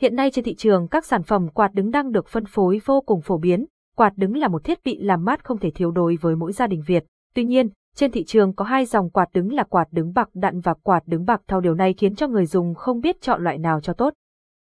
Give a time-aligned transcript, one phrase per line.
[0.00, 3.00] Hiện nay trên thị trường các sản phẩm quạt đứng đang được phân phối vô
[3.00, 3.66] cùng phổ biến.
[3.96, 6.66] Quạt đứng là một thiết bị làm mát không thể thiếu đối với mỗi gia
[6.66, 7.04] đình Việt.
[7.34, 10.60] Tuy nhiên, trên thị trường có hai dòng quạt đứng là quạt đứng bạc đạn
[10.60, 13.58] và quạt đứng bạc thau điều này khiến cho người dùng không biết chọn loại
[13.58, 14.14] nào cho tốt.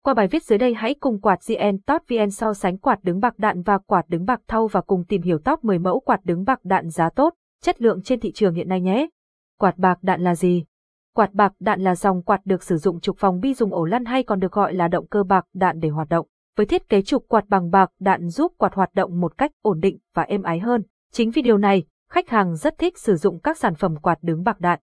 [0.03, 3.19] Qua bài viết dưới đây hãy cùng quạt GN Top VN so sánh quạt đứng
[3.19, 6.19] bạc đạn và quạt đứng bạc thau và cùng tìm hiểu top 10 mẫu quạt
[6.23, 7.33] đứng bạc đạn giá tốt,
[7.63, 9.07] chất lượng trên thị trường hiện nay nhé.
[9.59, 10.65] Quạt bạc đạn là gì?
[11.19, 14.05] Quạt bạc đạn là dòng quạt được sử dụng trục phòng bi dùng ổ lăn
[14.05, 16.27] hay còn được gọi là động cơ bạc đạn để hoạt động.
[16.57, 19.79] Với thiết kế trục quạt bằng bạc đạn giúp quạt hoạt động một cách ổn
[19.79, 20.83] định và êm ái hơn.
[21.11, 24.43] Chính vì điều này, khách hàng rất thích sử dụng các sản phẩm quạt đứng
[24.43, 24.79] bạc đạn.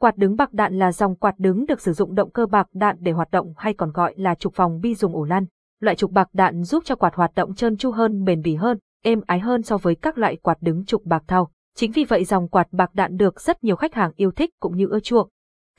[0.00, 2.96] Quạt đứng bạc đạn là dòng quạt đứng được sử dụng động cơ bạc đạn
[3.00, 5.46] để hoạt động hay còn gọi là trục phòng bi dùng ổ lăn.
[5.80, 8.78] Loại trục bạc đạn giúp cho quạt hoạt động trơn tru hơn, bền bỉ hơn,
[9.02, 11.50] êm ái hơn so với các loại quạt đứng trục bạc thau.
[11.76, 14.76] Chính vì vậy dòng quạt bạc đạn được rất nhiều khách hàng yêu thích cũng
[14.76, 15.28] như ưa chuộng.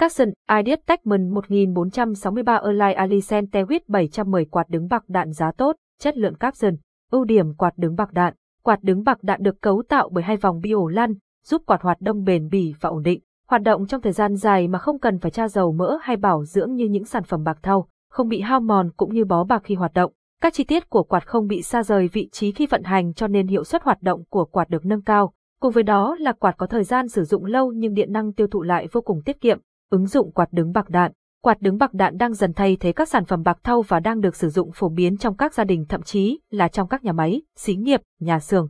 [0.02, 0.30] Capson
[0.60, 6.36] Ideas Techman 1463 Align Alicent Tewit 710 quạt đứng bạc đạn giá tốt, chất lượng
[6.36, 6.76] Capson.
[7.12, 8.34] Ưu điểm quạt đứng bạc đạn.
[8.64, 11.14] Quạt đứng bạc đạn được cấu tạo bởi hai vòng bi ổ lăn,
[11.46, 14.68] giúp quạt hoạt động bền bỉ và ổn định, hoạt động trong thời gian dài
[14.68, 17.60] mà không cần phải tra dầu mỡ hay bảo dưỡng như những sản phẩm bạc
[17.62, 20.12] thau, không bị hao mòn cũng như bó bạc khi hoạt động.
[20.42, 23.28] Các chi tiết của quạt không bị xa rời vị trí khi vận hành cho
[23.28, 25.34] nên hiệu suất hoạt động của quạt được nâng cao.
[25.60, 28.48] Cùng với đó là quạt có thời gian sử dụng lâu nhưng điện năng tiêu
[28.48, 29.60] thụ lại vô cùng tiết kiệm.
[29.92, 31.12] Ứng dụng quạt đứng bạc đạn
[31.42, 34.22] Quạt đứng bạc đạn đang dần thay thế các sản phẩm bạc thau và đang
[34.22, 37.12] được sử dụng phổ biến trong các gia đình thậm chí là trong các nhà
[37.12, 38.70] máy, xí nghiệp, nhà xưởng.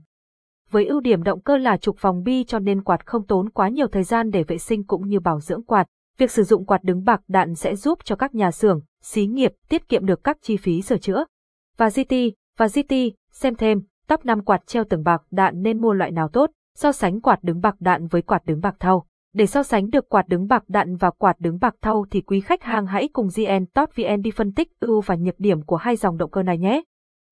[0.72, 3.70] Với ưu điểm động cơ là trục vòng bi cho nên quạt không tốn quá
[3.70, 5.88] nhiều thời gian để vệ sinh cũng như bảo dưỡng quạt.
[6.18, 9.52] Việc sử dụng quạt đứng bạc đạn sẽ giúp cho các nhà xưởng, xí nghiệp
[9.70, 11.26] tiết kiệm được các chi phí sửa chữa.
[11.78, 12.16] Và GT,
[12.58, 12.94] và GT,
[13.32, 16.92] xem thêm, top 5 quạt treo tường bạc đạn nên mua loại nào tốt, so
[16.92, 19.06] sánh quạt đứng bạc đạn với quạt đứng bạc thau.
[19.34, 22.42] Để so sánh được quạt đứng bạc đạn và quạt đứng bạc thau thì quý
[22.42, 25.76] khách hàng hãy cùng GN Top VN đi phân tích ưu và nhược điểm của
[25.76, 26.82] hai dòng động cơ này nhé.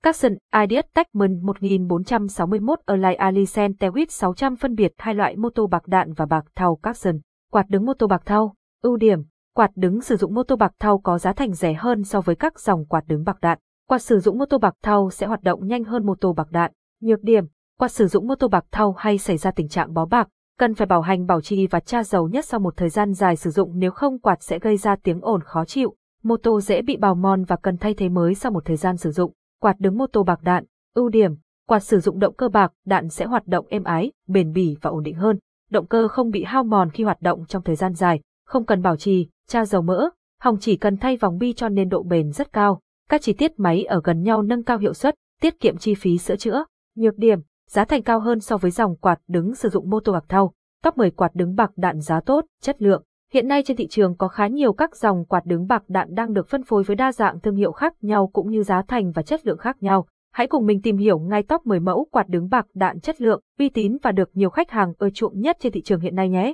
[0.04, 5.88] Capson Ideas Techman 1461 Align Alicent Tewit 600 phân biệt hai loại mô tô bạc
[5.88, 7.20] đạn và bạc thau Capson.
[7.52, 8.56] Quạt đứng mô tô bạc thau.
[8.84, 9.20] Ưu điểm,
[9.56, 12.36] quạt đứng sử dụng mô tô bạc thau có giá thành rẻ hơn so với
[12.36, 13.60] các dòng quạt đứng bạc đạn.
[13.88, 16.52] Quạt sử dụng mô tô bạc thau sẽ hoạt động nhanh hơn mô tô bạc
[16.52, 16.72] đạn.
[17.02, 17.46] Nhược điểm,
[17.80, 20.28] quạt sử dụng mô tô bạc thau hay xảy ra tình trạng bó bạc,
[20.60, 23.36] cần phải bảo hành bảo trì và tra dầu nhất sau một thời gian dài
[23.36, 25.96] sử dụng nếu không quạt sẽ gây ra tiếng ồn khó chịu.
[26.24, 28.98] Mô tô dễ bị bào mòn và cần thay thế mới sau một thời gian
[28.98, 29.34] sử dụng.
[29.62, 30.66] Quạt đứng mô tô bạc đạn,
[30.96, 31.36] ưu điểm,
[31.68, 34.90] quạt sử dụng động cơ bạc, đạn sẽ hoạt động êm ái, bền bỉ và
[34.90, 35.40] ổn định hơn.
[35.72, 38.82] Động cơ không bị hao mòn khi hoạt động trong thời gian dài, không cần
[38.82, 40.10] bảo trì, tra dầu mỡ,
[40.42, 42.82] hòng chỉ cần thay vòng bi cho nên độ bền rất cao.
[43.10, 46.18] Các chi tiết máy ở gần nhau nâng cao hiệu suất, tiết kiệm chi phí
[46.18, 46.66] sửa chữa.
[46.96, 50.14] Nhược điểm, giá thành cao hơn so với dòng quạt đứng sử dụng mô tô
[50.14, 50.54] bạc thau.
[50.84, 53.04] Top 10 quạt đứng bạc đạn giá tốt, chất lượng.
[53.34, 56.34] Hiện nay trên thị trường có khá nhiều các dòng quạt đứng bạc đạn đang
[56.34, 59.22] được phân phối với đa dạng thương hiệu khác nhau cũng như giá thành và
[59.22, 60.06] chất lượng khác nhau.
[60.34, 63.42] Hãy cùng mình tìm hiểu ngay top 10 mẫu quạt đứng bạc đạn chất lượng,
[63.60, 66.30] uy tín và được nhiều khách hàng ưa chuộng nhất trên thị trường hiện nay
[66.30, 66.54] nhé.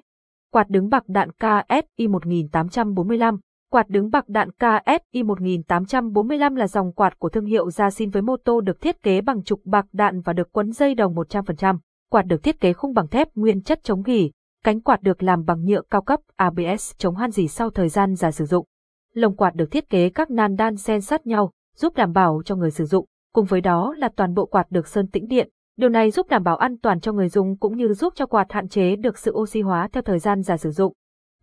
[0.52, 3.40] Quạt đứng bạc đạn KSI 1845
[3.76, 8.38] Quạt đứng bạc đạn KSI 1845 là dòng quạt của thương hiệu Yasin với mô
[8.38, 11.78] tô được thiết kế bằng trục bạc đạn và được quấn dây đồng 100%.
[12.12, 14.32] Quạt được thiết kế khung bằng thép nguyên chất chống gỉ,
[14.64, 18.16] cánh quạt được làm bằng nhựa cao cấp ABS chống han dỉ sau thời gian
[18.16, 18.66] dài sử dụng.
[19.14, 22.56] Lồng quạt được thiết kế các nan đan xen sát nhau, giúp đảm bảo cho
[22.56, 25.50] người sử dụng, cùng với đó là toàn bộ quạt được sơn tĩnh điện.
[25.78, 28.52] Điều này giúp đảm bảo an toàn cho người dùng cũng như giúp cho quạt
[28.52, 30.94] hạn chế được sự oxy hóa theo thời gian dài sử dụng.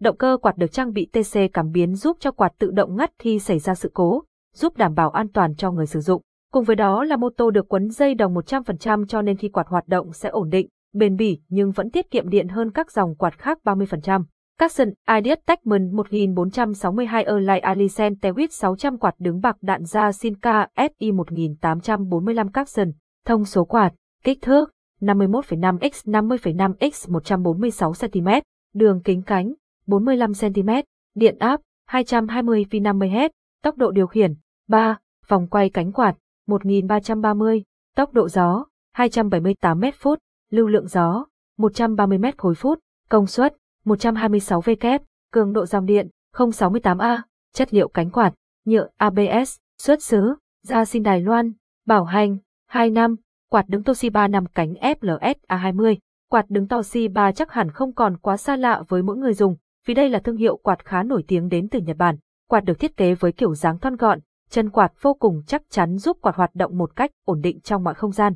[0.02, 3.10] Động cơ quạt được trang bị TC cảm biến giúp cho quạt tự động ngắt
[3.18, 4.22] khi xảy ra sự cố,
[4.54, 6.22] giúp đảm bảo an toàn cho người sử dụng.
[6.52, 9.66] Cùng với đó là mô tô được quấn dây đồng 100% cho nên khi quạt
[9.68, 13.14] hoạt động sẽ ổn định, bền bỉ nhưng vẫn tiết kiệm điện hơn các dòng
[13.14, 14.24] quạt khác 30%.
[14.58, 21.12] Capson Ideas Techman 1462 Erlai Alisen Tewit 600 quạt đứng bạc đạn ra Sinca SI
[21.12, 22.92] 1845 Capson.
[23.26, 23.92] Thông số quạt,
[24.24, 24.70] kích thước
[25.00, 28.28] 51,5 x 50,5 x 146 cm,
[28.74, 29.52] đường kính cánh
[29.86, 30.70] 45 cm,
[31.14, 33.28] điện áp 220 V 50Hz,
[33.62, 34.34] tốc độ điều khiển
[34.68, 34.98] 3,
[35.28, 36.14] vòng quay cánh quạt
[36.46, 37.62] 1330,
[37.96, 40.18] tốc độ gió 278 m phút,
[40.50, 41.26] lưu lượng gió
[41.58, 45.02] 130 m khối phút, công suất 126 V kép,
[45.32, 47.18] cường độ dòng điện 068A,
[47.54, 48.34] chất liệu cánh quạt,
[48.64, 51.52] nhựa ABS, xuất xứ, gia xin Đài Loan,
[51.86, 52.36] bảo hành
[52.66, 53.16] 2 năm,
[53.50, 55.96] quạt đứng Toshiba nằm cánh FLS A20.
[56.30, 59.56] Quạt đứng Toshiba chắc hẳn không còn quá xa lạ với mỗi người dùng,
[59.86, 62.16] vì đây là thương hiệu quạt khá nổi tiếng đến từ Nhật Bản.
[62.48, 64.18] Quạt được thiết kế với kiểu dáng thon gọn,
[64.50, 67.84] chân quạt vô cùng chắc chắn giúp quạt hoạt động một cách ổn định trong
[67.84, 68.32] mọi không gian.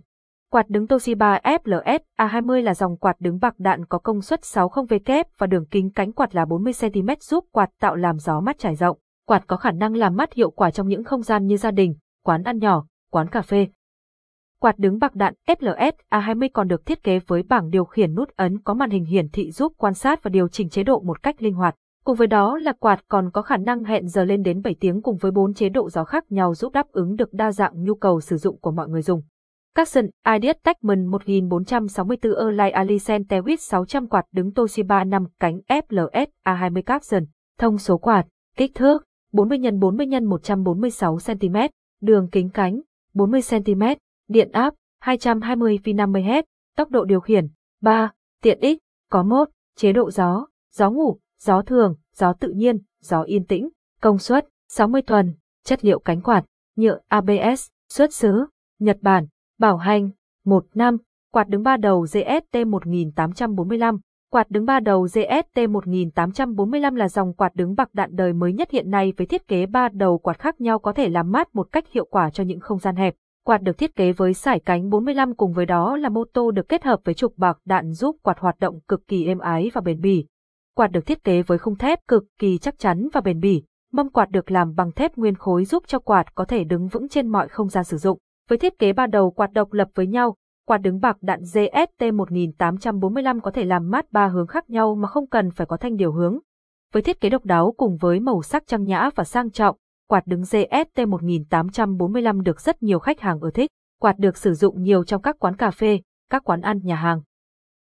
[0.50, 5.24] Quạt đứng Toshiba FLS A20 là dòng quạt đứng bạc đạn có công suất 60W
[5.38, 8.98] và đường kính cánh quạt là 40cm giúp quạt tạo làm gió mát trải rộng.
[9.26, 11.94] Quạt có khả năng làm mát hiệu quả trong những không gian như gia đình,
[12.24, 13.68] quán ăn nhỏ, quán cà phê.
[14.60, 18.28] Quạt đứng bạc đạn SLS A20 còn được thiết kế với bảng điều khiển nút
[18.36, 21.22] ấn có màn hình hiển thị giúp quan sát và điều chỉnh chế độ một
[21.22, 21.74] cách linh hoạt.
[22.04, 25.02] Cùng với đó là quạt còn có khả năng hẹn giờ lên đến 7 tiếng
[25.02, 27.94] cùng với 4 chế độ gió khác nhau giúp đáp ứng được đa dạng nhu
[27.94, 29.22] cầu sử dụng của mọi người dùng.
[29.74, 36.82] Capson Ideas Techman 1464 Erlai Alicent Tewit 600 quạt đứng Toshiba 5 cánh FLS A20
[36.82, 37.24] Capson.
[37.58, 38.24] Thông số quạt,
[38.56, 41.56] kích thước 40 x 40 x 146 cm,
[42.02, 42.80] đường kính cánh
[43.14, 43.82] 40 cm,
[44.28, 46.42] điện áp 220 V50Hz,
[46.76, 47.48] tốc độ điều khiển
[47.80, 48.12] 3,
[48.42, 48.78] tiện ích,
[49.10, 53.68] có mốt, chế độ gió, gió ngủ, gió thường, gió tự nhiên, gió yên tĩnh,
[54.00, 55.34] công suất 60 tuần,
[55.64, 56.44] chất liệu cánh quạt,
[56.76, 58.46] nhựa ABS, xuất xứ,
[58.78, 59.26] Nhật Bản,
[59.58, 60.10] bảo hành,
[60.44, 60.96] 1 năm,
[61.32, 63.98] quạt đứng ba đầu GST 1845.
[64.30, 68.70] Quạt đứng ba đầu GST 1845 là dòng quạt đứng bạc đạn đời mới nhất
[68.70, 71.68] hiện nay với thiết kế ba đầu quạt khác nhau có thể làm mát một
[71.72, 73.14] cách hiệu quả cho những không gian hẹp.
[73.46, 76.68] Quạt được thiết kế với sải cánh 45 cùng với đó là mô tô được
[76.68, 79.80] kết hợp với trục bạc đạn giúp quạt hoạt động cực kỳ êm ái và
[79.80, 80.26] bền bỉ.
[80.76, 83.62] Quạt được thiết kế với khung thép cực kỳ chắc chắn và bền bỉ.
[83.92, 87.08] Mâm quạt được làm bằng thép nguyên khối giúp cho quạt có thể đứng vững
[87.08, 88.18] trên mọi không gian sử dụng.
[88.48, 92.14] Với thiết kế ba đầu quạt độc lập với nhau, quạt đứng bạc đạn GST
[92.14, 95.96] 1845 có thể làm mát ba hướng khác nhau mà không cần phải có thanh
[95.96, 96.38] điều hướng.
[96.92, 99.76] Với thiết kế độc đáo cùng với màu sắc trang nhã và sang trọng,
[100.08, 103.70] quạt đứng GST 1845 được rất nhiều khách hàng ưa thích.
[104.00, 106.00] Quạt được sử dụng nhiều trong các quán cà phê,
[106.30, 107.20] các quán ăn nhà hàng.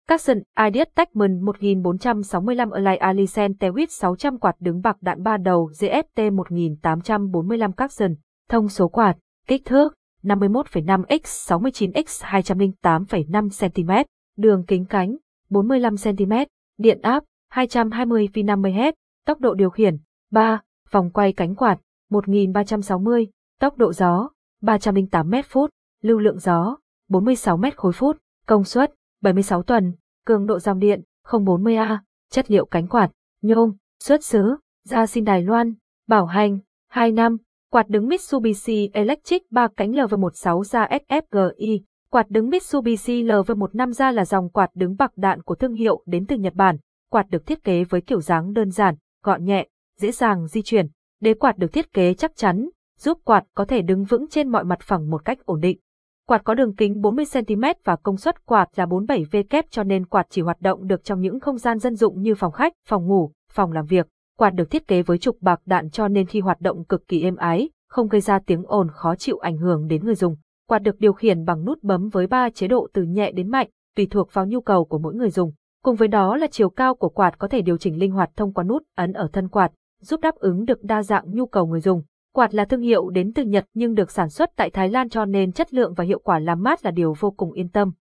[0.08, 6.20] Capson Ideas Techman 1465 Align Alicent Tewit 600 quạt đứng bạc đạn ba đầu GST
[6.32, 8.14] 1845 Capson.
[8.48, 12.04] Thông số quạt, kích thước 51,5x 69x
[12.42, 13.90] 208,5 cm,
[14.36, 15.16] đường kính cánh
[15.50, 16.32] 45 cm,
[16.78, 18.92] điện áp 220 V50Hz,
[19.26, 19.96] tốc độ điều khiển
[20.30, 21.78] 3, vòng quay cánh quạt
[22.10, 23.30] 1360,
[23.60, 24.30] tốc độ gió
[24.62, 25.70] 308 m phút,
[26.02, 26.76] lưu lượng gió
[27.08, 28.16] 46 m khối phút,
[28.46, 29.92] công suất 76 tuần,
[30.26, 31.98] cường độ dòng điện 040A,
[32.30, 33.10] chất liệu cánh quạt,
[33.42, 33.72] nhôm,
[34.02, 35.74] xuất xứ, gia xin Đài Loan,
[36.08, 36.58] bảo hành
[36.88, 37.36] 2 năm,
[37.70, 41.80] quạt đứng Mitsubishi Electric 3 cánh LV16 ra SFGI,
[42.10, 46.26] quạt đứng Mitsubishi LV15 ra là dòng quạt đứng bạc đạn của thương hiệu đến
[46.26, 46.76] từ Nhật Bản,
[47.10, 49.68] quạt được thiết kế với kiểu dáng đơn giản, gọn nhẹ,
[49.98, 50.86] dễ dàng di chuyển.
[51.20, 52.68] Đế quạt được thiết kế chắc chắn,
[52.98, 55.78] giúp quạt có thể đứng vững trên mọi mặt phẳng một cách ổn định.
[56.26, 60.26] Quạt có đường kính 40cm và công suất quạt là 47V kép cho nên quạt
[60.30, 63.32] chỉ hoạt động được trong những không gian dân dụng như phòng khách, phòng ngủ,
[63.52, 64.08] phòng làm việc.
[64.38, 67.22] Quạt được thiết kế với trục bạc đạn cho nên khi hoạt động cực kỳ
[67.22, 70.36] êm ái, không gây ra tiếng ồn khó chịu ảnh hưởng đến người dùng.
[70.68, 73.68] Quạt được điều khiển bằng nút bấm với 3 chế độ từ nhẹ đến mạnh,
[73.96, 75.52] tùy thuộc vào nhu cầu của mỗi người dùng.
[75.84, 78.52] Cùng với đó là chiều cao của quạt có thể điều chỉnh linh hoạt thông
[78.52, 81.80] qua nút ấn ở thân quạt, giúp đáp ứng được đa dạng nhu cầu người
[81.80, 82.02] dùng.
[82.34, 85.24] Quạt là thương hiệu đến từ Nhật nhưng được sản xuất tại Thái Lan cho
[85.24, 87.92] nên chất lượng và hiệu quả làm mát là điều vô cùng yên tâm.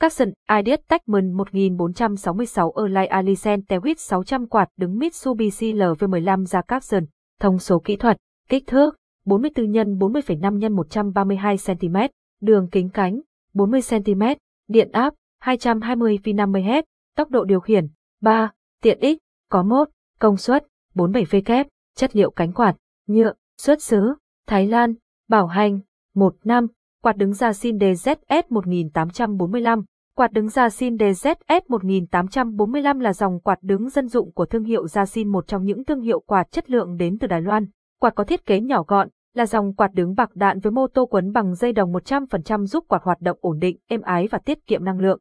[0.00, 0.28] Capson
[0.58, 7.04] Ideas Techman 1466 Erlai Alisen Tewit 600 quạt đứng Mitsubishi LV15 ra Capson.
[7.40, 8.16] Thông số kỹ thuật,
[8.48, 11.96] kích thước 44 x 40,5 x 132 cm,
[12.40, 13.20] đường kính cánh
[13.54, 14.22] 40 cm,
[14.68, 16.82] điện áp 220 V50Hz,
[17.16, 17.86] tốc độ điều khiển
[18.20, 18.52] 3,
[18.82, 19.18] tiện ích,
[19.50, 22.76] có mốt, công suất 47V kép, chất liệu cánh quạt,
[23.06, 24.14] nhựa, xuất xứ,
[24.46, 24.94] Thái Lan,
[25.28, 25.80] bảo hành,
[26.14, 26.66] 1 năm,
[27.02, 29.84] quạt đứng ra xin DZS 1845.
[30.16, 34.86] Quạt đứng ra xin DZS 1845 là dòng quạt đứng dân dụng của thương hiệu
[34.94, 37.66] Yasin một trong những thương hiệu quạt chất lượng đến từ Đài Loan.
[38.00, 41.06] Quạt có thiết kế nhỏ gọn, là dòng quạt đứng bạc đạn với mô tô
[41.06, 44.66] quấn bằng dây đồng 100% giúp quạt hoạt động ổn định, êm ái và tiết
[44.66, 45.18] kiệm năng lượng.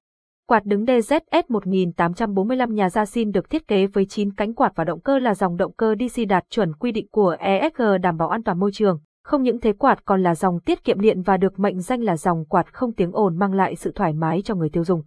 [0.48, 5.02] Quạt đứng DZS 1845 nhà Yasin được thiết kế với 9 cánh quạt và động
[5.02, 8.44] cơ là dòng động cơ DC đạt chuẩn quy định của ESG đảm bảo an
[8.44, 9.00] toàn môi trường.
[9.24, 12.18] Không những thế, quạt còn là dòng tiết kiệm điện và được mệnh danh là
[12.18, 15.04] dòng quạt không tiếng ồn mang lại sự thoải mái cho người tiêu dùng.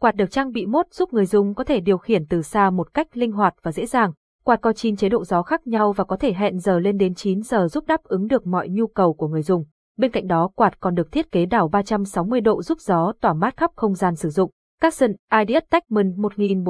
[0.00, 2.94] Quạt được trang bị mốt giúp người dùng có thể điều khiển từ xa một
[2.94, 4.12] cách linh hoạt và dễ dàng.
[4.44, 7.14] Quạt có 9 chế độ gió khác nhau và có thể hẹn giờ lên đến
[7.14, 9.64] 9 giờ giúp đáp ứng được mọi nhu cầu của người dùng.
[9.96, 13.56] Bên cạnh đó, quạt còn được thiết kế đảo 360 độ giúp gió tỏa mát
[13.56, 14.50] khắp không gian sử dụng.
[14.78, 16.62] Capson Ideas Techman 1400